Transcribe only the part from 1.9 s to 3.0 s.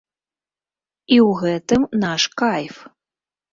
наш кайф.